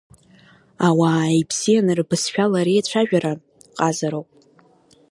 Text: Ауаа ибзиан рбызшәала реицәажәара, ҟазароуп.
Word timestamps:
Ауаа 0.87 1.27
ибзиан 1.39 1.87
рбызшәала 1.97 2.61
реицәажәара, 2.65 3.33
ҟазароуп. 3.77 4.29